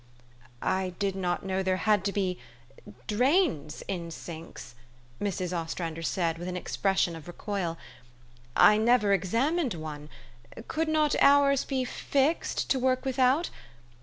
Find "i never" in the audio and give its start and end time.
8.71-9.13